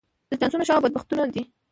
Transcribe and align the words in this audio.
دا 0.29 0.35
چانسونه 0.39 0.65
ښه 0.67 0.73
او 0.75 0.83
بد 0.83 0.93
بختونه 0.95 1.23
دي. 1.33 1.41